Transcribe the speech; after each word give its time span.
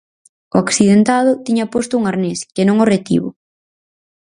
O 0.53 0.55
accidentado 0.65 1.31
tiña 1.45 1.65
posto 1.73 1.93
un 1.99 2.03
arnés, 2.11 2.39
que 2.55 2.63
non 2.67 2.77
o 2.83 2.89
retivo. 2.93 3.29